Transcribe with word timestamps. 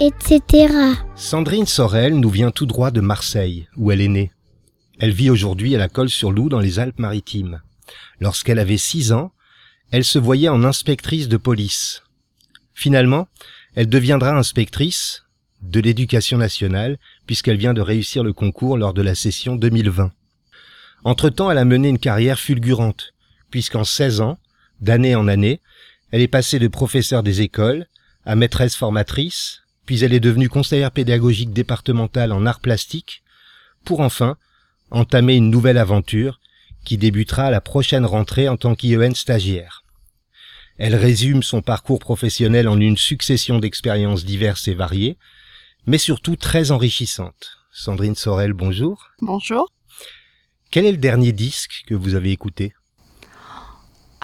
Etc. 0.00 0.72
Sandrine 1.14 1.66
Sorel 1.66 2.14
nous 2.14 2.30
vient 2.30 2.50
tout 2.50 2.64
droit 2.64 2.90
de 2.90 3.00
Marseille, 3.00 3.68
où 3.76 3.90
elle 3.90 4.00
est 4.00 4.08
née. 4.08 4.30
Elle 4.98 5.12
vit 5.12 5.30
aujourd'hui 5.30 5.74
à 5.74 5.78
la 5.78 5.88
Colle-sur-Loup 5.88 6.48
dans 6.48 6.60
les 6.60 6.78
Alpes-Maritimes. 6.78 7.60
Lorsqu'elle 8.20 8.58
avait 8.58 8.78
6 8.78 9.12
ans, 9.12 9.32
elle 9.90 10.04
se 10.04 10.18
voyait 10.18 10.48
en 10.48 10.64
inspectrice 10.64 11.28
de 11.28 11.36
police. 11.36 12.02
Finalement, 12.72 13.28
elle 13.74 13.88
deviendra 13.88 14.36
inspectrice 14.36 15.24
de 15.60 15.80
l'éducation 15.80 16.38
nationale 16.38 16.98
puisqu'elle 17.26 17.58
vient 17.58 17.74
de 17.74 17.82
réussir 17.82 18.24
le 18.24 18.32
concours 18.32 18.78
lors 18.78 18.94
de 18.94 19.02
la 19.02 19.14
session 19.14 19.56
2020. 19.56 20.12
Entre-temps, 21.04 21.50
elle 21.50 21.58
a 21.58 21.64
mené 21.64 21.88
une 21.88 21.98
carrière 21.98 22.38
fulgurante 22.38 23.12
puisqu'en 23.50 23.84
16 23.84 24.22
ans, 24.22 24.38
d'année 24.80 25.14
en 25.14 25.28
année, 25.28 25.60
elle 26.10 26.22
est 26.22 26.28
passée 26.28 26.58
de 26.58 26.68
professeur 26.68 27.22
des 27.22 27.42
écoles 27.42 27.86
à 28.24 28.36
maîtresse 28.36 28.76
formatrice, 28.76 29.62
puis 29.86 30.04
elle 30.04 30.12
est 30.12 30.20
devenue 30.20 30.48
conseillère 30.48 30.90
pédagogique 30.90 31.52
départementale 31.52 32.32
en 32.32 32.46
arts 32.46 32.60
plastiques, 32.60 33.22
pour 33.84 34.00
enfin 34.00 34.36
entamer 34.90 35.36
une 35.36 35.50
nouvelle 35.50 35.78
aventure 35.78 36.40
qui 36.84 36.98
débutera 36.98 37.44
à 37.44 37.50
la 37.50 37.60
prochaine 37.60 38.06
rentrée 38.06 38.48
en 38.48 38.56
tant 38.56 38.74
qu'IEN 38.74 39.14
stagiaire. 39.14 39.84
Elle 40.78 40.94
résume 40.96 41.42
son 41.42 41.62
parcours 41.62 41.98
professionnel 41.98 42.68
en 42.68 42.80
une 42.80 42.96
succession 42.96 43.58
d'expériences 43.58 44.24
diverses 44.24 44.68
et 44.68 44.74
variées, 44.74 45.16
mais 45.86 45.98
surtout 45.98 46.36
très 46.36 46.70
enrichissantes. 46.70 47.58
Sandrine 47.72 48.14
Sorel, 48.14 48.52
bonjour. 48.52 49.10
Bonjour. 49.20 49.70
Quel 50.70 50.86
est 50.86 50.92
le 50.92 50.98
dernier 50.98 51.32
disque 51.32 51.84
que 51.86 51.94
vous 51.94 52.14
avez 52.14 52.32
écouté? 52.32 52.74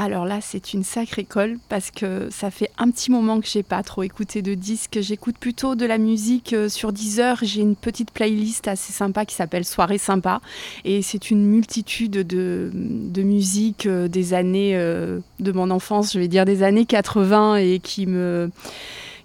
Alors 0.01 0.27
là, 0.27 0.39
c'est 0.41 0.75
une 0.75 0.85
sacrée 0.85 1.25
colle 1.25 1.59
parce 1.69 1.91
que 1.91 2.29
ça 2.31 2.53
fait 2.53 2.71
un 2.79 2.89
petit 2.89 3.11
moment 3.11 3.41
que 3.41 3.49
j'ai 3.49 3.65
pas 3.65 3.83
trop 3.83 4.05
écouté 4.05 4.43
de 4.43 4.55
disques. 4.55 5.01
J'écoute 5.01 5.37
plutôt 5.39 5.75
de 5.75 5.85
la 5.87 5.99
musique 5.99 6.53
euh, 6.53 6.69
sur 6.69 6.93
Deezer. 6.93 7.39
J'ai 7.43 7.63
une 7.63 7.75
petite 7.75 8.13
playlist 8.13 8.69
assez 8.69 8.93
sympa 8.93 9.25
qui 9.25 9.35
s'appelle 9.35 9.65
Soirée 9.65 9.99
sympa 9.99 10.41
et 10.85 11.03
c'est 11.03 11.33
une 11.33 11.45
multitude 11.45 12.13
de, 12.13 12.71
de 12.73 13.23
musiques 13.23 13.87
euh, 13.87 14.07
des 14.07 14.35
années 14.35 14.77
euh, 14.77 15.19
de 15.41 15.51
mon 15.51 15.69
enfance, 15.69 16.13
je 16.13 16.21
vais 16.21 16.29
dire 16.29 16.45
des 16.45 16.63
années 16.63 16.87
80 16.87 17.57
et 17.57 17.81
qui 17.81 18.07
me 18.07 18.53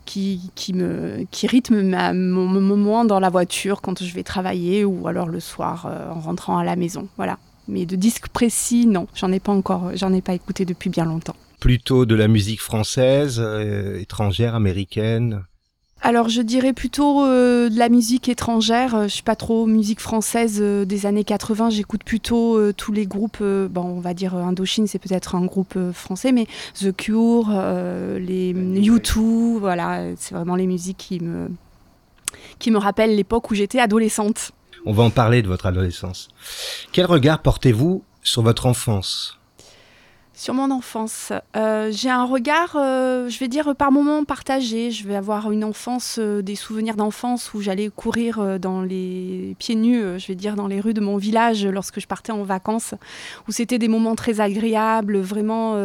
qui, 0.05 0.51
me, 0.73 1.25
qui 1.29 1.47
rythme 1.47 1.81
mon, 2.13 2.45
moment 2.45 3.05
dans 3.05 3.19
la 3.19 3.29
voiture 3.29 3.81
quand 3.81 4.03
je 4.03 4.13
vais 4.13 4.23
travailler 4.23 4.85
ou 4.85 5.07
alors 5.07 5.27
le 5.27 5.39
soir 5.39 5.87
en 6.13 6.19
rentrant 6.19 6.57
à 6.57 6.63
la 6.63 6.75
maison. 6.75 7.07
Voilà. 7.17 7.37
Mais 7.67 7.85
de 7.85 7.95
disques 7.95 8.27
précis, 8.27 8.85
non, 8.85 9.07
j'en 9.15 9.31
ai 9.31 9.39
pas 9.39 9.51
encore, 9.51 9.91
j'en 9.95 10.13
ai 10.13 10.21
pas 10.21 10.33
écouté 10.33 10.65
depuis 10.65 10.89
bien 10.89 11.05
longtemps. 11.05 11.35
Plutôt 11.59 12.05
de 12.05 12.15
la 12.15 12.27
musique 12.27 12.61
française, 12.61 13.39
euh, 13.39 13.99
étrangère, 13.99 14.55
américaine 14.55 15.43
alors 16.05 16.27
je 16.27 16.41
dirais 16.41 16.73
plutôt 16.73 17.23
euh, 17.23 17.69
de 17.69 17.79
la 17.79 17.87
musique 17.87 18.27
étrangère. 18.27 18.93
Euh, 18.93 19.03
je 19.03 19.13
suis 19.13 19.23
pas 19.23 19.37
trop 19.37 19.65
musique 19.65 20.01
française 20.01 20.61
des 20.61 21.05
années 21.05 21.23
80. 21.23 21.69
J'écoute 21.69 22.03
plutôt 22.03 22.73
tous 22.73 22.91
les 22.91 23.05
groupes. 23.05 23.41
bon, 23.41 23.83
on 23.83 23.99
va 24.01 24.13
dire 24.13 24.35
Indochine, 24.35 24.85
c'est 24.85 24.99
peut-être 24.99 25.35
un 25.35 25.45
groupe 25.45 25.79
français, 25.93 26.33
mais 26.33 26.45
The 26.77 26.93
Cure, 26.93 27.49
les 28.19 28.53
U2, 28.53 29.59
voilà, 29.59 30.03
c'est 30.17 30.35
vraiment 30.35 30.57
les 30.57 30.67
musiques 30.67 30.97
qui 30.97 31.21
me 31.21 31.47
qui 32.59 32.69
me 32.69 32.77
rappellent 32.77 33.15
l'époque 33.15 33.49
où 33.51 33.55
j'étais 33.55 33.79
adolescente. 33.79 34.51
On 34.85 34.91
va 34.91 35.03
en 35.03 35.09
parler 35.09 35.41
de 35.41 35.47
votre 35.47 35.65
adolescence. 35.65 36.29
Quel 36.91 37.05
regard 37.05 37.41
portez-vous 37.41 38.03
sur 38.21 38.41
votre 38.41 38.65
enfance? 38.65 39.39
Sur 40.35 40.55
mon 40.55 40.71
enfance, 40.71 41.31
euh, 41.55 41.91
j'ai 41.91 42.09
un 42.09 42.25
regard, 42.25 42.75
euh, 42.75 43.29
je 43.29 43.37
vais 43.37 43.47
dire, 43.47 43.75
par 43.75 43.91
moments 43.91 44.23
partagé. 44.23 44.89
Je 44.89 45.07
vais 45.07 45.15
avoir 45.15 45.51
une 45.51 45.63
enfance, 45.63 46.17
euh, 46.19 46.41
des 46.41 46.55
souvenirs 46.55 46.95
d'enfance 46.95 47.53
où 47.53 47.61
j'allais 47.61 47.89
courir 47.95 48.59
dans 48.59 48.81
les 48.81 49.55
pieds 49.59 49.75
nus, 49.75 50.01
je 50.17 50.27
vais 50.27 50.33
dire, 50.33 50.55
dans 50.55 50.65
les 50.65 50.79
rues 50.79 50.95
de 50.95 51.01
mon 51.01 51.17
village 51.17 51.67
lorsque 51.67 51.99
je 51.99 52.07
partais 52.07 52.31
en 52.31 52.41
vacances, 52.41 52.95
où 53.47 53.51
c'était 53.51 53.77
des 53.77 53.87
moments 53.87 54.15
très 54.15 54.41
agréables, 54.41 55.19
vraiment 55.19 55.77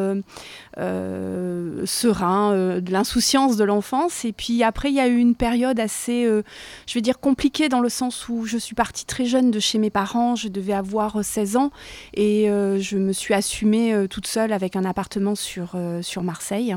sereins, 1.84 2.80
de 2.80 2.90
l'insouciance 2.92 3.56
de 3.56 3.64
l'enfance. 3.64 4.24
Et 4.24 4.32
puis 4.32 4.62
après, 4.62 4.88
il 4.88 4.94
y 4.94 5.00
a 5.00 5.08
eu 5.08 5.18
une 5.18 5.34
période 5.34 5.78
assez, 5.78 6.24
je 6.86 6.94
vais 6.94 7.02
dire, 7.02 7.20
compliquée 7.20 7.68
dans 7.68 7.80
le 7.80 7.90
sens 7.90 8.28
où 8.30 8.46
je 8.46 8.56
suis 8.56 8.74
partie 8.74 9.04
très 9.04 9.26
jeune 9.26 9.50
de 9.50 9.60
chez 9.60 9.78
mes 9.78 9.90
parents. 9.90 10.36
Je 10.36 10.48
devais 10.48 10.72
avoir 10.72 11.22
16 11.22 11.56
ans 11.56 11.70
et 12.14 12.46
je 12.46 12.96
me 12.96 13.12
suis 13.12 13.34
assumée 13.34 14.06
toute 14.08 14.26
seule 14.26 14.37
avec 14.38 14.76
un 14.76 14.84
appartement 14.84 15.34
sur, 15.34 15.72
euh, 15.74 16.00
Marseille. 16.22 16.74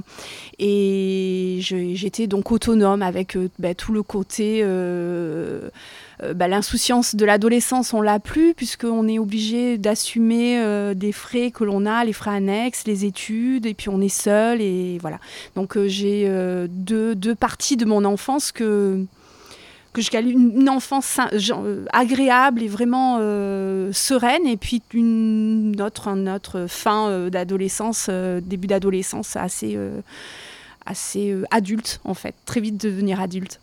Et 0.59 1.59
j'étais 1.61 2.27
donc 2.27 2.51
autonome 2.51 3.01
avec 3.01 3.35
euh, 3.35 3.49
bah, 3.59 3.73
tout 3.73 3.93
le 3.93 4.03
côté... 4.03 4.61
Euh, 4.63 5.69
bah, 6.35 6.47
l'insouciance 6.47 7.15
de 7.15 7.25
l'adolescence, 7.25 7.95
on 7.95 8.01
l'a 8.01 8.19
plus, 8.19 8.53
puisqu'on 8.53 9.07
est 9.07 9.17
obligé 9.17 9.79
d'assumer 9.79 10.93
des 10.93 11.11
frais 11.11 11.49
que 11.49 11.63
l'on 11.63 11.87
a, 11.87 12.05
les 12.05 12.13
frais 12.13 12.35
annexes, 12.35 12.83
les 12.85 13.05
études, 13.05 13.65
et 13.65 13.73
puis 13.73 13.89
on 13.89 13.99
est 14.01 14.07
seul, 14.07 14.61
et 14.61 14.99
voilà. 14.99 15.19
Donc 15.55 15.79
j'ai 15.87 16.29
deux, 16.69 17.15
deux, 17.15 17.33
parties 17.33 17.75
de 17.75 17.85
mon 17.85 18.05
enfance 18.05 18.51
que, 18.51 19.03
que 19.93 20.01
je 20.01 20.09
qualifie 20.09 20.35
une 20.35 20.69
enfance 20.69 21.19
euh, 21.33 21.85
agréable 21.91 22.63
et 22.63 22.67
vraiment 22.67 23.17
euh, 23.19 23.91
sereine, 23.93 24.47
et 24.47 24.57
puis 24.57 24.81
une 24.93 25.81
autre, 25.81 26.65
fin 26.67 27.09
euh, 27.09 27.29
d'adolescence, 27.29 28.09
début 28.09 28.67
d'adolescence 28.67 29.35
assez, 29.35 29.77
assez 30.85 31.35
adulte 31.51 31.99
en 32.03 32.13
fait, 32.13 32.35
très 32.45 32.61
vite 32.61 32.81
devenir 32.81 33.19
adulte. 33.19 33.59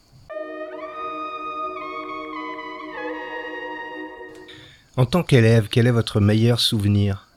En 4.97 5.06
tant 5.06 5.22
qu'élève, 5.22 5.69
quel 5.71 5.87
est 5.87 5.93
votre 5.93 6.21
meilleur 6.21 6.59
souvenir? 6.59 7.28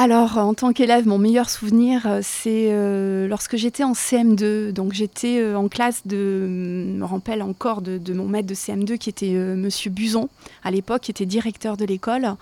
Alors, 0.00 0.38
en 0.38 0.54
tant 0.54 0.72
qu'élève, 0.72 1.08
mon 1.08 1.18
meilleur 1.18 1.50
souvenir, 1.50 2.02
euh, 2.06 2.20
c'est 2.22 2.68
euh, 2.70 3.26
lorsque 3.26 3.56
j'étais 3.56 3.82
en 3.82 3.94
CM2. 3.94 4.70
Donc, 4.70 4.92
j'étais 4.92 5.40
euh, 5.40 5.58
en 5.58 5.66
classe 5.66 6.06
de, 6.06 6.46
me 6.48 7.04
rappelle 7.04 7.42
encore 7.42 7.82
de, 7.82 8.12
mon 8.12 8.26
maître 8.26 8.46
de 8.46 8.54
CM2 8.54 8.96
qui 8.96 9.10
était 9.10 9.32
Monsieur 9.32 9.90
Buzon, 9.90 10.28
à 10.62 10.70
l'époque, 10.70 11.02
qui 11.02 11.10
était 11.10 11.26
directeur 11.26 11.76
de 11.76 11.84
l'école. 11.84 12.36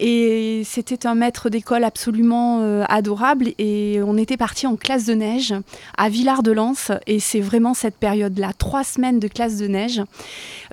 Et 0.00 0.62
c'était 0.64 1.06
un 1.06 1.14
maître 1.14 1.48
d'école 1.48 1.84
absolument 1.84 2.82
adorable. 2.88 3.52
Et 3.58 4.00
on 4.04 4.16
était 4.16 4.36
parti 4.36 4.66
en 4.66 4.74
classe 4.74 5.04
de 5.04 5.14
neige 5.14 5.54
à 5.96 6.08
Villard-de-Lans. 6.08 6.98
Et 7.06 7.20
c'est 7.20 7.40
vraiment 7.40 7.74
cette 7.74 7.96
période-là, 7.96 8.52
trois 8.56 8.82
semaines 8.82 9.20
de 9.20 9.28
classe 9.28 9.58
de 9.58 9.66
neige. 9.68 10.02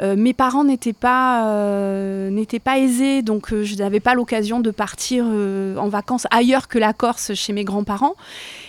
Mes 0.01 0.33
parents 0.33 0.63
n'étaient 0.63 0.93
pas 0.93 2.29
aisés, 2.77 3.21
donc 3.21 3.53
je 3.53 3.75
n'avais 3.75 3.99
pas 3.99 4.13
l'occasion 4.13 4.61
de 4.61 4.71
partir 4.71 5.25
en 5.25 5.89
vacances 5.89 6.06
ailleurs 6.31 6.67
que 6.67 6.79
la 6.79 6.93
Corse 6.93 7.33
chez 7.33 7.53
mes 7.53 7.63
grands-parents. 7.63 8.15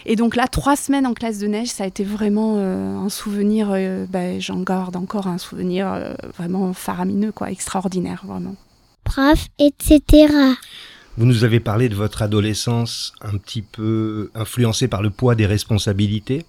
Et 0.07 0.17
donc 0.17 0.37
là, 0.37 0.47
trois 0.49 0.77
semaines 0.77 1.07
en 1.07 1.15
classe 1.15 1.39
de 1.39 1.47
neige, 1.47 1.69
ça 1.69 1.85
a 1.85 1.87
été 1.87 2.05
vraiment 2.05 2.59
un 2.59 3.09
souvenir, 3.09 3.69
ben, 4.09 4.41
j'en 4.41 4.61
garde 4.61 4.97
encore 4.97 5.27
un 5.27 5.39
souvenir 5.39 6.15
vraiment 6.37 6.73
faramineux, 6.73 7.33
quoi, 7.33 7.51
extraordinaire, 7.51 8.23
vraiment 8.27 8.55
prof, 9.05 9.47
etc. 9.59 10.33
Vous 11.17 11.27
nous 11.27 11.43
avez 11.43 11.59
parlé 11.59 11.89
de 11.89 11.97
votre 11.97 12.23
adolescence 12.23 13.13
un 13.21 13.39
petit 13.39 13.63
peu 13.63 14.31
influencée 14.35 14.87
par 14.87 15.03
le 15.03 15.11
poids 15.11 15.35
des 15.35 15.47
responsabilités. 15.47 16.47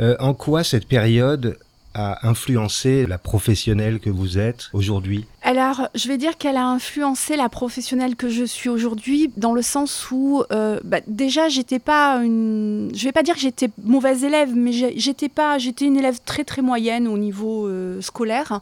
Euh, 0.00 0.16
en 0.20 0.34
quoi 0.34 0.64
cette 0.64 0.86
période 0.86 1.58
a 1.94 2.28
influencé 2.28 3.06
la 3.06 3.16
professionnelle 3.16 4.00
que 4.00 4.10
vous 4.10 4.36
êtes 4.36 4.68
aujourd'hui? 4.74 5.24
Alors, 5.48 5.86
je 5.94 6.08
vais 6.08 6.18
dire 6.18 6.36
qu'elle 6.38 6.56
a 6.56 6.66
influencé 6.66 7.36
la 7.36 7.48
professionnelle 7.48 8.16
que 8.16 8.28
je 8.28 8.42
suis 8.42 8.68
aujourd'hui 8.68 9.30
dans 9.36 9.52
le 9.52 9.62
sens 9.62 10.10
où, 10.10 10.42
euh, 10.50 10.80
bah, 10.82 10.98
déjà, 11.06 11.48
j'étais 11.48 11.78
pas 11.78 12.16
une. 12.16 12.90
Je 12.92 13.04
vais 13.04 13.12
pas 13.12 13.22
dire 13.22 13.36
que 13.36 13.40
j'étais 13.40 13.70
mauvaise 13.84 14.24
élève, 14.24 14.56
mais 14.56 14.72
j'étais 14.72 15.28
pas. 15.28 15.58
J'étais 15.58 15.84
une 15.84 15.96
élève 15.96 16.18
très 16.24 16.42
très 16.42 16.62
moyenne 16.62 17.06
au 17.06 17.16
niveau 17.16 17.68
euh, 17.68 18.00
scolaire. 18.00 18.60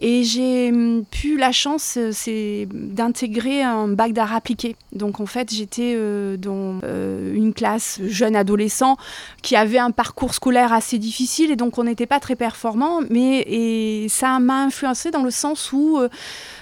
Et 0.00 0.22
j'ai 0.22 0.70
hum, 0.70 1.02
pu 1.10 1.38
la 1.38 1.50
chance, 1.50 1.96
euh, 1.96 2.66
d'intégrer 2.74 3.62
un 3.62 3.88
bac 3.88 4.12
d'art 4.12 4.34
appliqué. 4.34 4.76
Donc, 4.92 5.20
en 5.20 5.26
fait, 5.26 5.50
j'étais 5.50 5.96
dans 6.36 6.80
une 6.82 7.54
classe 7.54 8.00
jeune 8.06 8.36
adolescent 8.36 8.98
qui 9.40 9.56
avait 9.56 9.78
un 9.78 9.92
parcours 9.92 10.34
scolaire 10.34 10.74
assez 10.74 10.98
difficile 10.98 11.50
et 11.50 11.56
donc 11.56 11.78
on 11.78 11.84
n'était 11.84 12.06
pas 12.06 12.20
très 12.20 12.36
performant, 12.36 13.00
mais 13.08 14.06
ça 14.08 14.38
m'a 14.40 14.64
influencé 14.64 15.10
dans 15.10 15.22
le 15.22 15.30
sens 15.30 15.72
où 15.72 15.98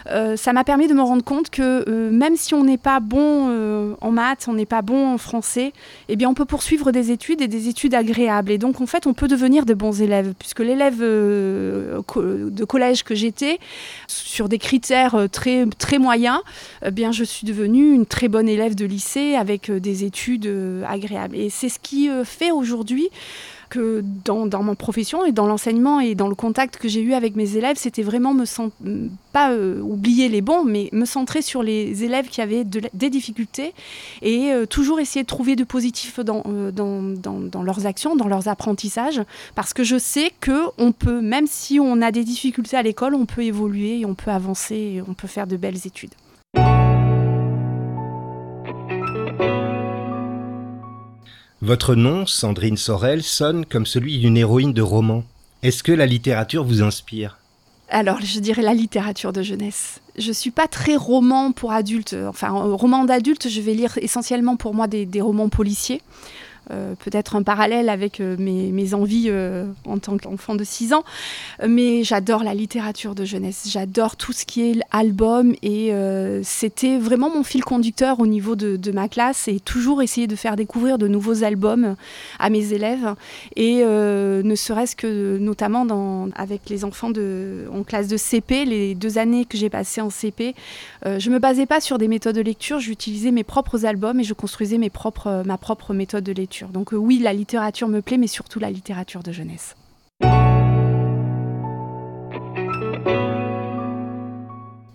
euh, 0.09 0.27
euh, 0.27 0.37
ça 0.37 0.53
m'a 0.53 0.65
permis 0.65 0.89
de 0.89 0.95
me 0.95 1.03
rendre 1.03 1.25
compte 1.25 1.51
que 1.51 1.85
euh, 1.89 2.11
même 2.11 2.37
si 2.37 2.55
on 2.55 2.65
n'est 2.65 2.79
pas 2.79 3.01
bon 3.01 3.97
en 4.01 4.11
maths, 4.11 4.47
on 4.49 4.55
n'est 4.55 4.67
pas 4.67 4.83
bon 4.83 5.15
en 5.15 5.19
français, 5.19 5.73
eh 6.09 6.17
bien 6.17 6.29
on 6.29 6.35
peut 6.35 6.45
poursuivre 6.45 6.91
des 6.91 7.11
études 7.11 7.41
et 7.41 7.49
des 7.49 7.69
études 7.69 7.95
agréables. 7.95 8.51
Et 8.51 8.59
donc 8.59 8.81
en 8.81 8.87
fait, 8.87 9.07
on 9.07 9.15
peut 9.15 9.29
devenir 9.29 9.67
de 9.67 9.75
bons 9.75 10.01
élèves, 10.01 10.35
puisque 10.39 10.61
l'élève 10.61 10.99
de 10.99 12.65
collège 12.67 13.05
que 13.05 13.15
j'étais, 13.15 13.59
sur 14.07 14.49
des 14.49 14.59
critères 14.59 15.29
très, 15.31 15.67
très 15.79 15.99
moyens, 15.99 16.41
eh 16.85 16.91
bien 16.91 17.13
je 17.13 17.25
suis 17.25 17.47
devenue 17.47 17.93
une 17.93 18.07
très 18.07 18.29
bonne 18.29 18.49
élève 18.49 18.75
de 18.75 18.87
lycée 18.87 19.35
avec 19.35 19.71
des 19.71 20.05
études 20.05 20.51
agréables. 20.87 21.37
Et 21.37 21.51
c'est 21.51 21.69
ce 21.69 21.79
qui 21.79 22.09
fait 22.25 22.51
aujourd'hui 22.51 23.11
que 23.69 24.03
dans, 24.25 24.63
mon 24.63 24.75
profession 24.75 25.25
et 25.25 25.33
dans 25.33 25.47
l'enseignement 25.47 26.01
et 26.01 26.15
dans 26.15 26.29
le 26.29 26.35
contact 26.35 26.77
que 26.77 26.89
j'ai 26.89 27.01
eu 27.01 27.15
avec 27.15 27.37
mes 27.37 27.57
élèves, 27.57 27.77
c'était 27.77 28.03
vraiment 28.03 28.35
me 28.35 28.45
pas 29.33 29.53
euh, 29.53 29.81
oublier 29.81 30.29
les 30.29 30.41
bons, 30.41 30.65
mais 30.65 30.89
me 30.93 31.05
centrer 31.05 31.43
sur 31.43 31.63
les 31.63 32.05
élèves 32.05 32.29
qui 32.29 32.41
avaient 32.41 32.65
des 32.65 33.11
difficultés 33.11 33.75
et 34.23 34.53
euh, 34.53 34.67
toujours 34.67 34.99
essayer 34.99 35.23
de 35.23 35.27
trouver 35.27 35.57
du 35.57 35.67
positif 35.67 36.21
dans, 36.21 36.43
euh, 36.47 36.71
dans, 36.71 37.03
dans, 37.03 37.41
dans, 37.41 37.63
leurs 37.63 37.87
actions, 37.87 38.17
dans 38.17 38.29
leurs 38.29 38.49
apprentissages, 38.49 39.21
parce 39.55 39.75
que 39.75 39.85
je 39.85 39.99
sais 39.99 40.33
que 40.41 40.63
on 40.79 40.93
peut, 40.93 41.21
même 41.21 41.47
si 41.47 41.79
on 41.81 42.01
a 42.01 42.13
des 42.13 42.25
difficultés 42.25 42.77
à 42.77 42.83
l'école, 42.83 43.15
on 43.15 43.27
peut 43.27 43.43
évoluer, 43.43 44.05
on 44.07 44.15
peut 44.15 44.31
avancer, 44.31 44.75
et 44.77 45.03
on 45.07 45.15
peut 45.15 45.29
faire 45.29 45.47
de 45.47 45.57
belles 45.57 45.87
études. 45.87 46.15
Votre 51.63 51.95
nom, 51.95 52.27
Sandrine 52.27 52.77
Sorel, 52.77 53.23
sonne 53.23 53.65
comme 53.65 53.87
celui 53.87 54.19
d'une 54.19 54.37
héroïne 54.37 54.75
de 54.75 54.83
roman. 54.83 55.25
Est-ce 55.63 55.83
que 55.83 55.93
la 55.93 56.05
littérature 56.05 56.65
vous 56.65 56.83
inspire? 56.83 57.39
Alors, 57.89 58.21
je 58.21 58.41
dirais 58.41 58.61
la 58.61 58.75
littérature 58.75 59.33
de 59.33 59.43
jeunesse. 59.43 60.01
Je 60.19 60.33
suis 60.33 60.51
pas 60.51 60.69
très 60.69 60.97
roman 60.97 61.53
pour 61.53 61.73
adultes. 61.73 62.15
Enfin, 62.29 62.51
roman 62.51 63.05
d'adulte, 63.05 63.49
je 63.49 63.61
vais 63.63 63.73
lire 63.73 63.97
essentiellement 64.03 64.57
pour 64.57 64.75
moi 64.75 64.87
des 64.87 65.21
romans 65.23 65.49
policiers. 65.49 66.03
Euh, 66.73 66.95
peut-être 66.99 67.37
un 67.37 67.45
parallèle 67.45 67.89
avec 67.89 68.19
euh, 68.19 68.37
mes, 68.39 68.95
envies 68.95 69.27
euh, 69.29 69.67
en 69.87 69.99
tant 69.99 70.17
qu'enfant 70.19 70.57
de 70.57 70.65
6 70.65 70.95
ans, 70.95 71.05
mais 71.67 72.03
j'adore 72.03 72.43
la 72.43 72.55
littérature 72.55 73.15
de 73.15 73.25
jeunesse, 73.25 73.69
j'adore 73.71 74.17
tout 74.17 74.33
ce 74.33 74.45
qui 74.45 74.63
est 74.63 74.81
album 74.91 75.55
et 75.63 75.93
c'était 76.43 76.99
vraiment 76.99 77.31
mon 77.31 77.43
fil 77.43 77.65
conducteur 77.65 78.21
au 78.21 78.27
niveau 78.27 78.55
de, 78.57 78.91
ma 78.93 79.09
classe 79.09 79.49
et 79.49 79.61
toujours 79.61 80.03
essayer 80.03 80.27
de 80.27 80.37
faire 80.37 80.57
découvrir 80.57 80.99
de 80.99 81.09
nouveaux 81.09 81.45
albums 81.45 81.97
à 82.39 82.51
mes 82.51 82.73
élèves. 82.73 83.15
Et 83.57 83.85
ne 83.85 84.55
serait-ce 84.55 84.97
que 84.97 85.39
notamment 85.39 86.29
avec 86.37 86.69
les 86.69 86.85
enfants 86.85 87.11
en 87.11 87.83
classe 87.83 88.09
de 88.09 88.17
CP, 88.17 88.65
les 88.65 88.95
deux 88.95 89.19
années 89.19 89.45
que 89.45 89.59
j'ai 89.59 89.71
passées 89.71 90.01
en 90.01 90.11
CP, 90.11 90.55
je 91.05 91.31
me 91.31 91.39
basais 91.39 91.67
pas 91.67 91.81
sur 91.81 91.99
des 91.99 92.09
méthodes 92.09 92.37
de 92.37 92.43
lecture, 92.43 92.79
j'utilisais 92.79 93.33
mes 93.33 93.45
propres 93.45 93.85
albums 93.85 94.21
et 94.21 94.25
je 94.25 94.35
construisais 94.35 94.79
ma 94.79 95.59
propre 95.59 95.95
méthode 95.95 96.25
de 96.25 96.33
lecture. 96.33 96.56
Donc 96.65 96.93
euh, 96.93 96.97
oui, 96.97 97.19
la 97.19 97.33
littérature 97.33 97.89
me 97.89 98.01
plaît, 98.01 98.19
mais 98.19 98.27
surtout 98.27 98.59
la 98.59 98.71
littérature 98.71 99.23
de 99.23 99.33
jeunesse. 99.33 99.77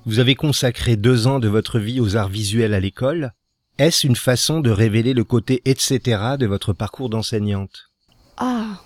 Vous 0.05 0.19
avez 0.19 0.35
consacré 0.35 0.95
deux 0.95 1.27
ans 1.27 1.39
de 1.39 1.47
votre 1.47 1.79
vie 1.79 1.99
aux 1.99 2.15
arts 2.15 2.29
visuels 2.29 2.73
à 2.73 2.79
l'école. 2.79 3.31
Est-ce 3.77 4.05
une 4.05 4.15
façon 4.15 4.59
de 4.59 4.69
révéler 4.69 5.13
le 5.13 5.23
côté 5.23 5.61
etc. 5.65 6.35
de 6.39 6.45
votre 6.47 6.73
parcours 6.73 7.09
d'enseignante? 7.09 7.91
Ah, 8.37 8.81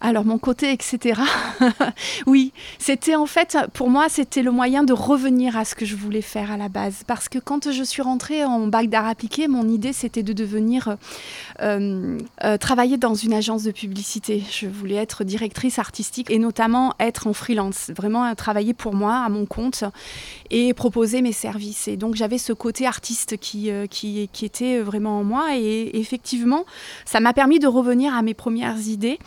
alors 0.00 0.24
mon 0.24 0.38
côté, 0.38 0.72
etc. 0.72 1.20
oui, 2.26 2.52
c'était 2.78 3.16
en 3.16 3.26
fait, 3.26 3.56
pour 3.74 3.90
moi, 3.90 4.08
c'était 4.08 4.42
le 4.42 4.50
moyen 4.50 4.82
de 4.82 4.92
revenir 4.92 5.56
à 5.56 5.64
ce 5.64 5.74
que 5.74 5.84
je 5.84 5.94
voulais 5.94 6.22
faire 6.22 6.50
à 6.50 6.56
la 6.56 6.68
base. 6.68 7.02
Parce 7.06 7.28
que 7.28 7.38
quand 7.38 7.70
je 7.70 7.82
suis 7.82 8.00
rentrée 8.00 8.44
en 8.44 8.66
bac 8.66 8.88
d'art 8.88 9.06
appliqué, 9.06 9.46
mon 9.46 9.68
idée, 9.68 9.92
c'était 9.92 10.22
de 10.22 10.32
devenir, 10.32 10.96
euh, 11.60 12.18
euh, 12.44 12.56
travailler 12.56 12.96
dans 12.96 13.14
une 13.14 13.34
agence 13.34 13.62
de 13.62 13.72
publicité. 13.72 14.42
Je 14.50 14.66
voulais 14.66 14.96
être 14.96 15.22
directrice 15.24 15.78
artistique 15.78 16.30
et 16.30 16.38
notamment 16.38 16.94
être 16.98 17.26
en 17.26 17.34
freelance, 17.34 17.90
vraiment 17.94 18.24
euh, 18.24 18.34
travailler 18.34 18.72
pour 18.72 18.94
moi, 18.94 19.16
à 19.16 19.28
mon 19.28 19.44
compte, 19.44 19.84
et 20.50 20.74
proposer 20.74 21.22
mes 21.22 21.32
services. 21.32 21.88
Et 21.88 21.96
donc 21.96 22.14
j'avais 22.14 22.38
ce 22.38 22.52
côté 22.52 22.86
artiste 22.86 23.36
qui, 23.36 23.70
qui, 23.90 24.28
qui, 24.32 24.44
était 24.44 24.80
vraiment 24.80 25.20
en 25.20 25.24
moi. 25.24 25.56
Et 25.56 25.98
effectivement, 25.98 26.64
ça 27.04 27.20
m'a 27.20 27.32
permis 27.32 27.58
de 27.58 27.66
revenir 27.66 28.14
à 28.14 28.22
mes 28.22 28.34
premières 28.34 28.78
idées. 28.86 29.18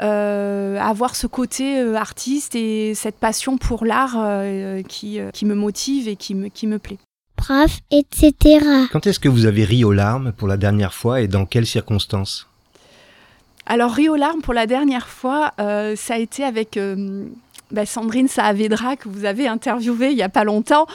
Euh, 0.00 0.78
avoir 0.80 1.14
ce 1.14 1.26
côté 1.26 1.78
euh, 1.78 1.94
artiste 1.94 2.54
et 2.54 2.94
cette 2.94 3.16
passion 3.16 3.56
pour 3.56 3.84
l'art 3.84 4.16
euh, 4.16 4.82
qui, 4.82 5.18
qui 5.32 5.44
me 5.44 5.54
motive 5.54 6.08
et 6.08 6.16
qui 6.16 6.34
me, 6.34 6.48
qui 6.48 6.66
me 6.66 6.78
plaît. 6.78 6.98
Prof, 7.36 7.78
etc. 7.90 8.34
Quand 8.92 9.06
est-ce 9.06 9.20
que 9.20 9.28
vous 9.28 9.46
avez 9.46 9.64
ri 9.64 9.84
aux 9.84 9.92
larmes 9.92 10.32
pour 10.32 10.48
la 10.48 10.56
dernière 10.56 10.94
fois 10.94 11.20
et 11.20 11.28
dans 11.28 11.46
quelles 11.46 11.66
circonstances? 11.66 12.48
Alors, 13.66 13.92
ri 13.92 14.08
aux 14.08 14.16
larmes 14.16 14.42
pour 14.42 14.54
la 14.54 14.66
dernière 14.66 15.08
fois, 15.08 15.52
ça 15.56 16.14
a 16.14 16.18
été 16.18 16.44
avec 16.44 16.78
bah, 17.72 17.86
Sandrine 17.86 18.28
Saavedra 18.28 18.96
que 18.96 19.08
vous 19.08 19.24
avez 19.24 19.48
interviewée 19.48 20.10
il 20.10 20.16
y 20.16 20.22
a 20.22 20.28
pas 20.28 20.44
longtemps. 20.44 20.86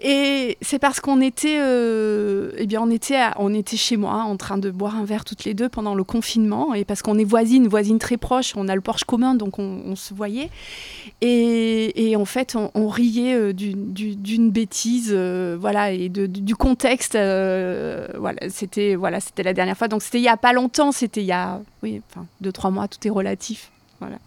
Et 0.00 0.58
c'est 0.60 0.78
parce 0.78 1.00
qu'on 1.00 1.20
était, 1.20 1.58
euh, 1.60 2.52
eh 2.58 2.66
bien, 2.66 2.80
on 2.82 2.90
était, 2.90 3.20
on 3.36 3.52
était 3.54 3.76
chez 3.76 3.96
moi 3.96 4.22
en 4.22 4.36
train 4.36 4.58
de 4.58 4.70
boire 4.70 4.96
un 4.96 5.04
verre 5.04 5.24
toutes 5.24 5.44
les 5.44 5.54
deux 5.54 5.68
pendant 5.68 5.94
le 5.94 6.04
confinement. 6.04 6.74
Et 6.74 6.84
parce 6.84 7.02
qu'on 7.02 7.18
est 7.18 7.24
voisines, 7.24 7.66
voisines 7.66 7.98
très 7.98 8.16
proches, 8.16 8.52
on 8.56 8.68
a 8.68 8.74
le 8.74 8.80
Porsche 8.80 9.04
commun, 9.04 9.34
donc 9.34 9.58
on, 9.58 9.96
se 9.96 10.14
voyait. 10.14 10.50
Et, 11.20 12.14
en 12.16 12.24
fait, 12.24 12.56
on, 12.74 12.88
riait 12.88 13.34
euh, 13.34 13.52
d'une 13.52 14.50
bêtise, 14.50 15.10
euh, 15.12 15.56
voilà, 15.58 15.92
et 15.92 16.08
du 16.08 16.54
contexte. 16.54 17.14
voilà, 17.14 18.40
c'était 18.50 18.94
voilà, 18.94 19.20
c'était 19.20 19.42
la 19.42 19.54
dernière 19.54 19.76
fois. 19.76 19.88
Donc 19.88 20.02
c'était 20.02 20.18
il 20.18 20.24
y 20.24 20.28
a 20.28 20.36
pas 20.36 20.52
longtemps, 20.52 20.92
c'était 20.92 21.22
il 21.22 21.26
y 21.26 21.32
a, 21.32 21.60
oui, 21.82 22.02
enfin, 22.10 22.26
deux 22.40 22.52
trois 22.52 22.70
mois. 22.70 22.86
Tout 22.86 23.06
est 23.06 23.10
relatif. 23.10 23.70
Voilà. 24.00 24.18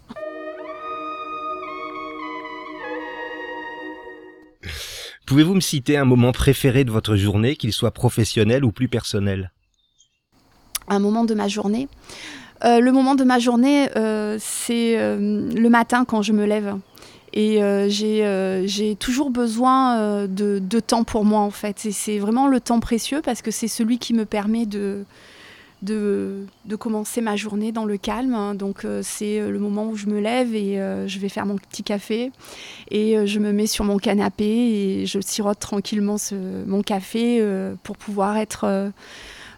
Pouvez-vous 5.32 5.56
me 5.56 5.62
citer 5.62 5.96
un 5.96 6.04
moment 6.04 6.34
préféré 6.34 6.84
de 6.84 6.92
votre 6.92 7.16
journée, 7.16 7.56
qu'il 7.56 7.72
soit 7.72 7.92
professionnel 7.92 8.66
ou 8.66 8.74
plus 8.74 8.90
personnel? 8.90 9.54
Un 10.90 11.00
moment 11.00 11.24
de 11.24 11.34
ma 11.34 11.48
journée? 11.48 11.88
Euh, 12.66 12.82
Le 12.82 12.92
moment 12.92 13.16
de 13.16 13.24
ma 13.24 13.40
journée, 13.40 13.88
euh, 13.96 14.36
c'est 14.42 15.00
euh, 15.00 15.50
le 15.56 15.70
matin 15.70 16.04
quand 16.04 16.22
je 16.22 16.34
me 16.34 16.46
lève. 16.46 16.76
Et 17.32 17.62
j'ai 17.88 18.98
toujours 19.00 19.30
besoin 19.30 20.28
de, 20.28 20.60
de, 20.60 20.80
temps 20.82 21.06
pour 21.06 21.24
moi, 21.24 21.40
en 21.40 21.50
fait. 21.50 21.86
Et 21.86 21.94
c'est 21.94 22.20
vraiment 22.20 22.48
le 22.48 22.60
temps 22.60 22.82
précieux 22.82 23.22
parce 23.24 23.42
que 23.42 23.52
c'est 23.52 23.70
celui 23.70 24.00
qui 24.00 24.14
me 24.14 24.26
permet 24.26 24.66
de, 24.66 25.06
de, 25.82 26.46
commencer 26.80 27.22
ma 27.22 27.36
journée 27.36 27.72
dans 27.72 27.86
le 27.86 27.98
calme. 27.98 28.34
Hein. 28.34 28.56
Donc 28.56 28.86
euh, 28.86 29.02
c'est 29.04 29.40
euh, 29.40 29.52
le 29.52 29.60
moment 29.60 29.88
où 29.88 29.96
je 29.96 30.08
me 30.08 30.20
lève 30.20 30.56
et 30.56 30.80
euh, 30.80 31.08
je 31.08 31.20
vais 31.20 31.30
faire 31.30 31.46
mon 31.46 31.58
petit 31.58 31.84
café 31.84 32.32
et 32.90 33.26
je 33.26 33.40
me 33.40 33.52
mets 33.52 33.68
sur 33.68 33.86
mon 33.86 33.98
canapé 33.98 34.46
et 34.46 35.06
je 35.06 35.20
sirote 35.20 35.60
tranquillement 35.60 36.18
mon 36.66 36.82
café 36.82 37.44
pour 37.84 37.98
pouvoir 37.98 38.38
être 38.38 38.92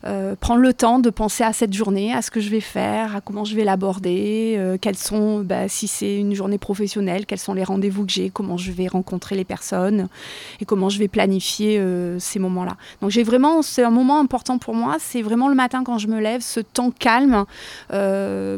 euh, 0.05 0.35
prendre 0.35 0.61
le 0.61 0.73
temps 0.73 0.99
de 0.99 1.09
penser 1.09 1.43
à 1.43 1.53
cette 1.53 1.73
journée, 1.73 2.13
à 2.13 2.21
ce 2.21 2.31
que 2.31 2.39
je 2.39 2.49
vais 2.49 2.59
faire, 2.59 3.15
à 3.15 3.21
comment 3.21 3.45
je 3.45 3.55
vais 3.55 3.63
l'aborder, 3.63 4.55
euh, 4.57 4.77
quels 4.79 4.97
sont, 4.97 5.39
bah, 5.39 5.67
si 5.69 5.87
c'est 5.87 6.17
une 6.17 6.33
journée 6.33 6.57
professionnelle, 6.57 7.25
quels 7.25 7.39
sont 7.39 7.53
les 7.53 7.63
rendez-vous 7.63 8.05
que 8.05 8.11
j'ai, 8.11 8.29
comment 8.29 8.57
je 8.57 8.71
vais 8.71 8.87
rencontrer 8.87 9.35
les 9.35 9.45
personnes 9.45 10.09
et 10.59 10.65
comment 10.65 10.89
je 10.89 10.99
vais 10.99 11.07
planifier 11.07 11.79
euh, 11.79 12.19
ces 12.19 12.39
moments-là. 12.39 12.75
Donc 13.01 13.11
j'ai 13.11 13.23
vraiment, 13.23 13.61
c'est 13.61 13.83
un 13.83 13.91
moment 13.91 14.19
important 14.19 14.57
pour 14.57 14.75
moi, 14.75 14.97
c'est 14.99 15.21
vraiment 15.21 15.47
le 15.47 15.55
matin 15.55 15.83
quand 15.83 15.97
je 15.97 16.07
me 16.07 16.19
lève, 16.19 16.41
ce 16.41 16.59
temps 16.59 16.91
calme 16.91 17.45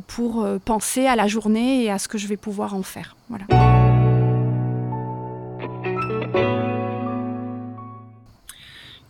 pour 0.08 0.48
penser 0.66 1.06
à 1.06 1.16
la 1.16 1.28
journée 1.28 1.84
et 1.84 1.92
à 1.92 2.00
ce 2.00 2.08
que 2.08 2.18
je 2.18 2.28
vais 2.28 2.38
pouvoir 2.38 2.74
en 2.74 2.84
faire. 2.84 3.16
Voilà. 3.30 3.46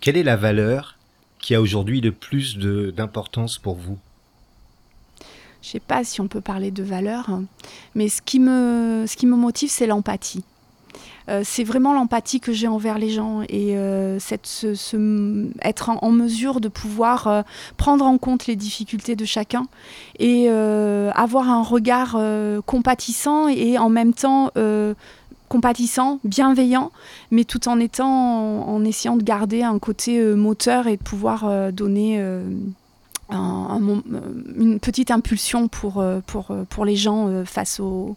Quelle 0.01 0.17
est 0.17 0.23
la 0.23 0.35
valeur 0.35 0.97
qui 1.45 1.53
a 1.53 1.61
aujourd'hui 1.61 2.01
de 2.01 2.09
plus 2.09 2.57
d'importance 2.57 3.59
pour 3.59 3.75
vous 3.75 3.99
je 5.61 5.69
sais 5.69 5.79
pas 5.79 6.03
si 6.03 6.21
on 6.21 6.27
peut 6.27 6.41
parler 6.41 6.69
de 6.69 6.83
valeur, 6.83 7.31
hein, 7.31 7.45
mais 7.95 8.07
ce 8.07 8.21
qui 8.21 8.39
me, 8.39 9.05
ce 9.07 9.15
qui 9.15 9.25
me 9.25 9.35
motive, 9.35 9.71
c'est 9.71 9.87
l'empathie. 9.87 10.43
Euh, 11.27 11.41
c'est 11.43 11.63
vraiment 11.63 11.93
l'empathie 11.93 12.39
que 12.39 12.53
j'ai 12.53 12.67
envers 12.67 12.99
les 12.99 13.09
gens 13.09 13.41
et 13.49 13.75
euh, 13.75 14.19
cette, 14.19 14.45
ce, 14.45 15.49
être 15.63 15.89
en, 15.89 16.11
mesure 16.11 16.61
de 16.61 16.67
pouvoir 16.67 17.27
euh, 17.27 17.41
prendre 17.77 18.05
en 18.05 18.19
compte 18.19 18.45
les 18.45 18.55
difficultés 18.55 19.15
de 19.15 19.25
chacun 19.25 19.65
et 20.19 20.49
avoir 20.49 21.49
un 21.49 21.63
regard 21.63 22.17
compatissant 22.65 23.47
et 23.47 23.77
en 23.77 23.89
même 23.89 24.13
temps 24.13 24.51
compatissant, 25.49 26.19
bienveillant, 26.23 26.91
mais 27.31 27.43
tout 27.43 27.67
en 27.67 27.79
étant 27.79 28.67
en, 28.67 28.83
essayant 28.85 29.15
de 29.15 29.23
garder 29.23 29.63
un 29.63 29.79
côté 29.79 30.21
moteur 30.35 30.87
et 30.87 30.97
de 30.97 31.01
pouvoir 31.01 31.71
donner 31.71 32.19
une 33.29 34.79
petite 34.81 35.11
impulsion 35.11 35.67
pour, 35.67 36.03
pour, 36.27 36.55
pour 36.69 36.85
les 36.85 36.95
gens 36.95 37.43
face 37.45 37.79
aux 37.79 38.15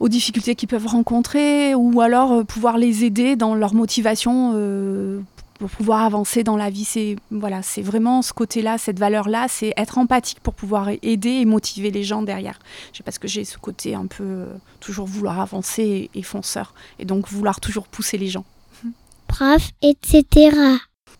aux 0.00 0.08
difficultés 0.08 0.54
qu'ils 0.54 0.68
peuvent 0.68 0.86
rencontrer 0.86 1.74
ou 1.74 2.00
alors 2.00 2.32
euh, 2.32 2.44
pouvoir 2.44 2.78
les 2.78 3.04
aider 3.04 3.36
dans 3.36 3.54
leur 3.54 3.74
motivation 3.74 4.52
euh, 4.54 5.20
pour 5.58 5.70
pouvoir 5.70 6.02
avancer 6.02 6.44
dans 6.44 6.56
la 6.56 6.70
vie. 6.70 6.84
C'est 6.84 7.16
voilà, 7.30 7.62
c'est 7.62 7.82
vraiment 7.82 8.22
ce 8.22 8.32
côté-là, 8.32 8.78
cette 8.78 8.98
valeur-là, 8.98 9.46
c'est 9.48 9.72
être 9.76 9.98
empathique 9.98 10.40
pour 10.40 10.54
pouvoir 10.54 10.88
aider 11.02 11.30
et 11.30 11.44
motiver 11.44 11.90
les 11.90 12.04
gens 12.04 12.22
derrière. 12.22 12.58
Je 12.92 12.98
sais 12.98 13.02
parce 13.02 13.18
que 13.18 13.28
j'ai 13.28 13.44
ce 13.44 13.58
côté 13.58 13.94
un 13.94 14.06
peu 14.06 14.24
euh, 14.24 14.46
toujours 14.80 15.06
vouloir 15.06 15.40
avancer 15.40 16.10
et, 16.14 16.22
fonceur 16.22 16.74
et 16.98 17.04
donc 17.04 17.28
vouloir 17.28 17.60
toujours 17.60 17.88
pousser 17.88 18.18
les 18.18 18.28
gens. 18.28 18.44
Prof, 19.26 19.70
etc. 19.82 20.56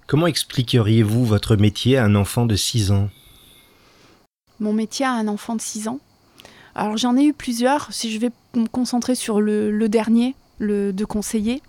Comment 0.07 0.26
expliqueriez-vous 0.26 1.25
votre 1.26 1.57
métier 1.57 1.99
à 1.99 2.04
un 2.04 2.14
enfant 2.14 2.47
de 2.47 2.57
6 2.57 2.92
ans? 2.92 3.11
Mon 4.61 4.73
métier 4.73 5.04
à 5.04 5.12
un 5.12 5.28
enfant 5.28 5.54
de 5.54 5.61
6 5.61 5.88
ans? 5.88 6.00
Alors 6.75 6.97
j'en 6.97 7.16
ai 7.16 7.25
eu 7.25 7.33
plusieurs. 7.33 7.92
Si 7.92 8.12
je 8.12 8.18
vais 8.18 8.30
me 8.54 8.66
concentrer 8.66 9.14
sur 9.14 9.40
le, 9.40 9.88
dernier, 9.88 10.35
le 10.59 10.92
de 10.92 11.04
conseiller, 11.04 11.61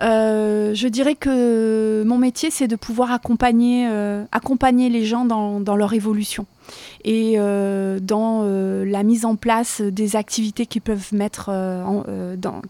euh, 0.00 0.74
je 0.74 0.88
dirais 0.88 1.14
que 1.14 2.02
mon 2.06 2.18
métier, 2.18 2.50
c'est 2.50 2.68
de 2.68 2.76
pouvoir 2.76 3.12
accompagner, 3.12 3.86
euh, 3.90 4.24
accompagner 4.32 4.88
les 4.88 5.04
gens 5.04 5.24
dans, 5.24 5.76
leur 5.76 5.92
évolution 5.92 6.46
et 7.04 7.34
euh, 7.36 7.98
dans 8.00 8.44
la 8.44 9.02
mise 9.02 9.24
en 9.24 9.36
place 9.36 9.80
des 9.80 10.16
activités 10.16 10.66
qu'ils 10.66 10.82
peuvent 10.82 11.10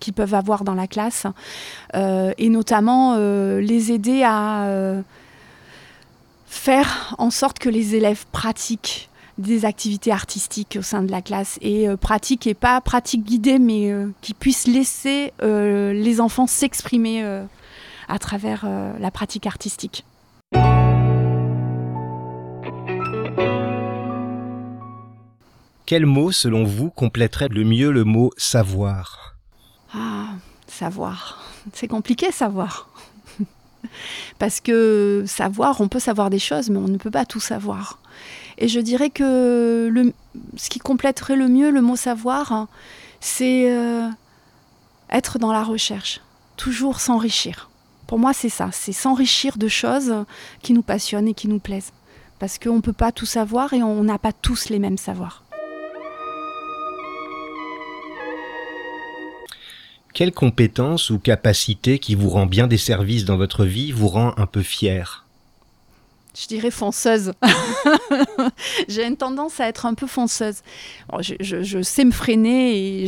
qu'ils 0.00 0.12
peuvent 0.12 0.34
avoir 0.34 0.64
dans 0.64 0.74
la 0.74 0.86
classe, 0.86 1.26
et 1.94 2.48
notamment 2.48 3.16
les 3.16 3.92
aider 3.92 4.22
à 4.24 5.02
faire 6.46 7.14
en 7.18 7.30
sorte 7.30 7.58
que 7.58 7.68
les 7.68 7.94
élèves 7.94 8.24
pratiquent 8.30 9.10
des 9.38 9.64
activités 9.64 10.12
artistiques 10.12 10.76
au 10.78 10.82
sein 10.82 11.02
de 11.02 11.10
la 11.10 11.22
classe 11.22 11.58
et 11.62 11.88
euh, 11.88 11.96
pratique 11.96 12.46
et 12.46 12.54
pas 12.54 12.80
pratique 12.80 13.24
guidée 13.24 13.58
mais 13.58 13.90
euh, 13.90 14.08
qui 14.20 14.34
puissent 14.34 14.66
laisser 14.66 15.32
euh, 15.42 15.92
les 15.92 16.20
enfants 16.20 16.46
s'exprimer 16.46 17.22
à 18.08 18.18
travers 18.18 18.66
la 18.98 19.10
pratique 19.10 19.46
artistique. 19.46 20.04
Quel 25.86 26.06
mot, 26.06 26.32
selon 26.32 26.64
vous, 26.64 26.90
compléterait 26.90 27.48
le 27.48 27.64
mieux 27.64 27.90
le 27.90 28.04
mot 28.04 28.30
savoir 28.36 29.36
Ah, 29.94 30.28
savoir. 30.66 31.42
C'est 31.72 31.88
compliqué, 31.88 32.32
savoir. 32.32 32.88
Parce 34.38 34.60
que 34.60 35.24
savoir, 35.26 35.80
on 35.80 35.88
peut 35.88 36.00
savoir 36.00 36.30
des 36.30 36.38
choses, 36.38 36.70
mais 36.70 36.78
on 36.78 36.88
ne 36.88 36.98
peut 36.98 37.10
pas 37.10 37.26
tout 37.26 37.40
savoir. 37.40 37.98
Et 38.62 38.68
je 38.68 38.78
dirais 38.78 39.10
que 39.10 39.92
ce 40.56 40.70
qui 40.70 40.78
compléterait 40.78 41.34
le 41.34 41.48
mieux 41.48 41.72
le 41.72 41.82
mot 41.82 41.96
savoir, 41.96 42.68
c'est 43.18 43.68
euh, 43.68 44.08
être 45.10 45.40
dans 45.40 45.52
la 45.52 45.64
recherche, 45.64 46.20
toujours 46.56 47.00
s'enrichir. 47.00 47.70
Pour 48.06 48.20
moi, 48.20 48.32
c'est 48.32 48.48
ça, 48.48 48.70
c'est 48.70 48.92
s'enrichir 48.92 49.58
de 49.58 49.66
choses 49.66 50.14
qui 50.62 50.74
nous 50.74 50.82
passionnent 50.82 51.26
et 51.26 51.34
qui 51.34 51.48
nous 51.48 51.58
plaisent. 51.58 51.90
Parce 52.38 52.60
qu'on 52.60 52.76
ne 52.76 52.80
peut 52.80 52.92
pas 52.92 53.10
tout 53.10 53.26
savoir 53.26 53.72
et 53.72 53.82
on 53.82 54.04
n'a 54.04 54.18
pas 54.18 54.32
tous 54.32 54.68
les 54.68 54.78
mêmes 54.78 54.96
savoirs. 54.96 55.42
Quelle 60.14 60.30
compétence 60.30 61.10
ou 61.10 61.18
capacité 61.18 61.98
qui 61.98 62.14
vous 62.14 62.28
rend 62.28 62.46
bien 62.46 62.68
des 62.68 62.78
services 62.78 63.24
dans 63.24 63.36
votre 63.36 63.64
vie 63.64 63.90
vous 63.90 64.06
rend 64.06 64.34
un 64.36 64.46
peu 64.46 64.62
fier? 64.62 65.21
Je 66.34 66.46
dirais 66.46 66.70
fonceuse. 66.70 67.32
j'ai 68.88 69.06
une 69.06 69.16
tendance 69.16 69.60
à 69.60 69.68
être 69.68 69.86
un 69.86 69.94
peu 69.94 70.06
fonceuse. 70.06 70.62
je, 71.20 71.82
sais 71.82 72.04
me 72.04 72.10
freiner, 72.10 73.06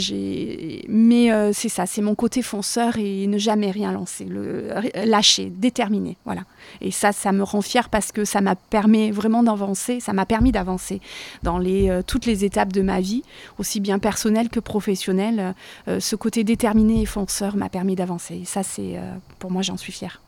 mais 0.89 1.33
euh, 1.33 1.53
c'est 1.53 1.69
ça, 1.69 1.87
c'est 1.87 2.03
mon 2.03 2.15
côté 2.15 2.43
fonceur 2.43 2.99
et 2.99 3.27
ne 3.27 3.39
jamais 3.39 3.71
rien 3.71 3.93
lancer, 3.93 4.27
lâcher, 5.05 5.51
déterminer. 5.51 6.17
Voilà. 6.25 6.43
Et 6.81 6.91
ça, 6.91 7.13
ça 7.13 7.33
me 7.33 7.43
rend 7.43 7.63
fière 7.63 7.89
parce 7.89 8.13
que 8.13 8.25
ça 8.25 8.41
m'a 8.41 8.57
permis 8.57 9.11
vraiment 9.11 9.43
d'avancer, 9.43 10.01
ça 10.01 10.13
m'a 10.13 10.27
permis 10.27 10.53
d'avancer 10.53 11.01
dans 11.43 11.61
euh, 11.65 12.03
toutes 12.07 12.27
les 12.27 12.45
étapes 12.45 12.73
de 12.73 12.83
ma 12.83 13.01
vie, 13.01 13.23
aussi 13.59 13.81
bien 13.81 13.99
personnelle 13.99 14.49
que 14.49 14.61
professionnelle. 14.61 15.55
Euh, 15.89 16.01
ce 16.01 16.17
côté 16.17 16.45
déterminé 16.45 17.03
et 17.03 17.07
fonceur 17.07 17.57
m'a 17.57 17.69
permis 17.69 17.97
d'avancer. 17.97 18.41
Et 18.43 18.45
ça, 18.45 18.63
c'est 18.63 18.99
pour 19.39 19.51
moi, 19.51 19.63
j'en 19.63 19.77
suis 19.77 19.93
fière. 19.93 20.21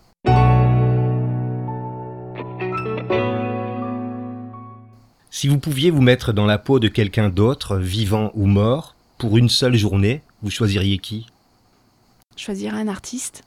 Si 5.38 5.48
vous 5.48 5.58
pouviez 5.58 5.90
vous 5.90 6.00
mettre 6.00 6.32
dans 6.32 6.46
la 6.46 6.56
peau 6.56 6.80
de 6.80 6.88
quelqu'un 6.88 7.28
d'autre, 7.28 7.76
vivant 7.76 8.30
ou 8.32 8.46
mort, 8.46 8.94
pour 9.18 9.36
une 9.36 9.50
seule 9.50 9.76
journée, 9.76 10.22
vous 10.40 10.48
choisiriez 10.48 10.96
qui? 10.96 11.26
Choisirais 12.38 12.78
un 12.78 12.88
artiste. 12.88 13.44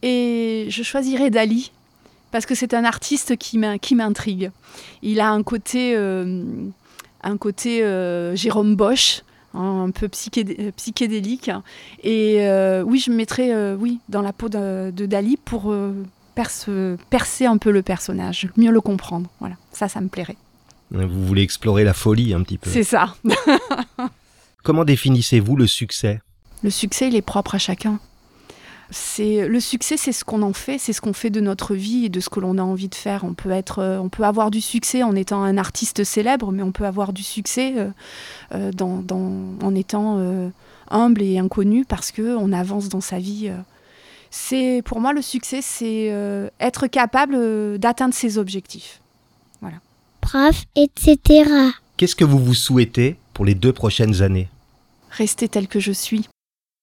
Et 0.00 0.64
je 0.70 0.82
choisirais 0.82 1.28
Dali, 1.28 1.72
parce 2.30 2.46
que 2.46 2.54
c'est 2.54 2.72
un 2.72 2.86
artiste 2.86 3.36
qui 3.36 3.58
m'intrigue. 3.58 4.50
Il 5.02 5.20
a 5.20 5.28
un 5.28 5.42
côté, 5.42 5.94
euh, 5.94 6.42
un 7.22 7.36
côté 7.36 7.84
euh, 7.84 8.34
Jérôme 8.34 8.74
Bosch, 8.74 9.24
hein, 9.52 9.88
un 9.88 9.90
peu 9.90 10.08
psychédélique. 10.08 11.50
Et 12.02 12.48
euh, 12.48 12.82
oui, 12.82 12.98
je 12.98 13.10
me 13.10 13.16
mettrais 13.16 13.74
oui, 13.74 14.00
dans 14.08 14.22
la 14.22 14.32
peau 14.32 14.48
de, 14.48 14.90
de 14.90 15.04
Dali 15.04 15.36
pour 15.36 15.70
percer 16.34 17.44
un 17.44 17.58
peu 17.58 17.72
le 17.72 17.82
personnage, 17.82 18.48
mieux 18.56 18.72
le 18.72 18.80
comprendre. 18.80 19.28
Voilà, 19.40 19.56
ça, 19.70 19.86
ça 19.88 20.00
me 20.00 20.08
plairait. 20.08 20.38
Vous 20.90 21.26
voulez 21.26 21.42
explorer 21.42 21.84
la 21.84 21.94
folie 21.94 22.32
un 22.34 22.42
petit 22.42 22.58
peu. 22.58 22.70
C'est 22.70 22.84
ça. 22.84 23.14
Comment 24.64 24.84
définissez-vous 24.84 25.56
le 25.56 25.66
succès? 25.66 26.20
Le 26.62 26.70
succès, 26.70 27.08
il 27.08 27.16
est 27.16 27.22
propre 27.22 27.54
à 27.54 27.58
chacun. 27.58 28.00
C'est 28.90 29.46
le 29.46 29.60
succès, 29.60 29.98
c'est 29.98 30.12
ce 30.12 30.24
qu'on 30.24 30.40
en 30.40 30.54
fait, 30.54 30.78
c'est 30.78 30.94
ce 30.94 31.02
qu'on 31.02 31.12
fait 31.12 31.28
de 31.28 31.40
notre 31.40 31.74
vie 31.74 32.06
et 32.06 32.08
de 32.08 32.20
ce 32.20 32.30
que 32.30 32.40
l'on 32.40 32.56
a 32.56 32.62
envie 32.62 32.88
de 32.88 32.94
faire. 32.94 33.24
On 33.24 33.34
peut 33.34 33.50
être, 33.50 33.80
euh, 33.80 33.98
on 33.98 34.08
peut 34.08 34.22
avoir 34.22 34.50
du 34.50 34.62
succès 34.62 35.02
en 35.02 35.14
étant 35.14 35.42
un 35.42 35.58
artiste 35.58 36.04
célèbre, 36.04 36.52
mais 36.52 36.62
on 36.62 36.72
peut 36.72 36.86
avoir 36.86 37.12
du 37.12 37.22
succès 37.22 37.74
euh, 37.76 37.90
euh, 38.54 38.72
dans, 38.72 39.04
en 39.62 39.74
étant 39.74 40.18
humble 40.90 41.20
et 41.20 41.38
inconnu 41.38 41.84
parce 41.84 42.12
que 42.12 42.34
on 42.34 42.50
avance 42.50 42.88
dans 42.88 43.02
sa 43.02 43.18
vie. 43.18 43.50
C'est 44.30 44.80
pour 44.86 45.00
moi 45.00 45.12
le 45.12 45.20
succès, 45.20 45.60
c'est 45.60 46.10
être 46.58 46.86
capable 46.86 47.78
d'atteindre 47.78 48.14
ses 48.14 48.38
objectifs. 48.38 49.02
Voilà 49.60 49.76
etc. 50.74 51.18
Qu'est-ce 51.96 52.16
que 52.16 52.24
vous 52.24 52.38
vous 52.38 52.54
souhaitez 52.54 53.16
pour 53.32 53.44
les 53.44 53.54
deux 53.54 53.72
prochaines 53.72 54.22
années? 54.22 54.48
Rester 55.10 55.48
tel 55.48 55.68
que 55.68 55.80
je 55.80 55.92
suis. 55.92 56.28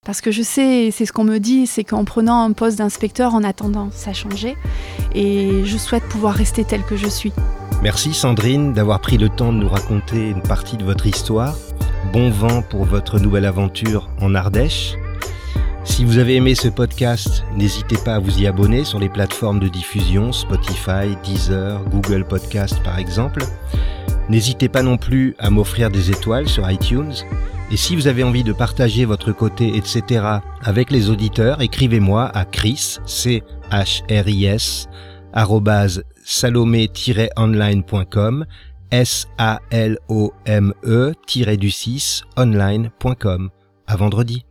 Parce 0.06 0.22
que 0.22 0.32
je 0.32 0.44
sais, 0.44 0.92
c'est 0.92 1.06
ce 1.06 1.12
qu'on 1.12 1.24
me 1.24 1.40
dit, 1.40 1.66
c'est 1.66 1.84
qu'en 1.84 2.06
prenant 2.06 2.44
un 2.44 2.52
poste 2.52 2.78
d'inspecteur, 2.78 3.34
en 3.34 3.44
attendant, 3.44 3.90
ça 3.92 4.14
changeait. 4.14 4.56
Et 5.14 5.64
je 5.66 5.78
souhaite 5.78 6.04
pouvoir 6.04 6.36
rester 6.36 6.64
tel 6.64 6.84
que 6.84 6.96
je 6.96 7.08
suis. 7.08 7.34
Merci 7.82 8.14
Sandrine 8.14 8.74
d'avoir 8.74 9.02
pris 9.02 9.18
le 9.18 9.30
temps 9.30 9.52
de 9.52 9.58
nous 9.58 9.70
raconter 9.70 10.30
une 10.30 10.42
partie 10.42 10.78
de 10.78 10.84
votre 10.84 11.08
histoire. 11.08 11.56
Bon 12.14 12.30
vent 12.30 12.62
pour 12.62 12.86
votre 12.86 13.20
nouvelle 13.20 13.46
aventure 13.46 14.10
en 14.22 14.36
Ardèche. 14.36 14.96
Si 15.86 16.04
vous 16.04 16.18
avez 16.18 16.36
aimé 16.36 16.56
ce 16.56 16.68
podcast, 16.68 17.46
n'hésitez 17.56 17.96
pas 18.04 18.16
à 18.16 18.20
vous 18.20 18.42
y 18.42 18.48
abonner 18.48 18.84
sur 18.84 19.00
les 19.00 19.08
plateformes 19.08 19.60
de 19.60 19.70
diffusion 19.70 20.34
Spotify, 20.34 21.16
Deezer, 21.24 21.82
Google 21.86 22.26
Podcast 22.26 22.84
par 22.84 23.00
exemple. 23.00 23.42
N'hésitez 24.28 24.68
pas 24.68 24.82
non 24.82 24.98
plus 24.98 25.36
à 25.40 25.50
m'offrir 25.50 25.90
des 25.92 26.12
étoiles 26.12 26.50
sur 26.50 26.70
iTunes. 26.70 27.14
Et 27.72 27.78
si 27.78 27.96
vous 27.96 28.08
avez 28.08 28.24
envie 28.24 28.44
de 28.44 28.52
partager 28.54 29.06
votre 29.06 29.32
côté, 29.32 29.78
etc. 29.78 30.26
avec 30.62 30.92
les 30.92 31.10
auditeurs, 31.10 31.62
écrivez-moi 31.62 32.30
à 32.34 32.44
chris, 32.46 32.98
c 33.06 33.44
h 33.72 34.04
r 34.10 34.28
i 34.28 34.46
s 34.46 34.88
salomé-online.com 36.24 38.46
s 38.92 39.28
a 39.38 39.60
l 39.72 39.98
o 40.10 40.34
m 40.46 40.74
e 40.84 41.14
du 41.58 41.72
6 41.72 42.24
online.com. 42.38 43.50
À 43.88 43.96
vendredi. 43.96 44.46